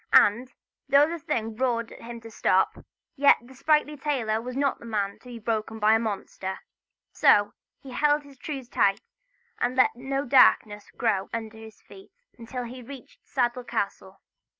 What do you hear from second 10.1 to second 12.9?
darkness grow under his feet until he had